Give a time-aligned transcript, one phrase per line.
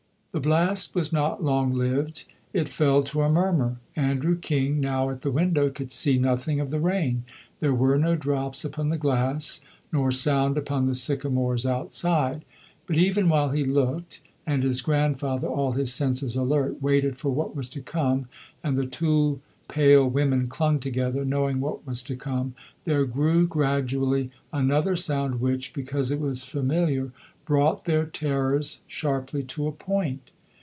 [0.33, 2.23] The blast was not long lived.
[2.53, 3.79] It fell to a murmur.
[3.97, 7.25] Andrew King, now at the window, could see nothing of the rain.
[7.59, 9.59] There were no drops upon the glass,
[9.91, 12.45] nor sound upon the sycamores outside.
[12.87, 17.53] But even while he looked, and his grandfather, all his senses alert, waited for what
[17.53, 18.29] was to come,
[18.63, 22.55] and the two pale women clung together, knowing what was to come,
[22.85, 27.11] there grew gradually another sound which, because it was familiar,
[27.43, 30.29] brought their terrors sharply to a point.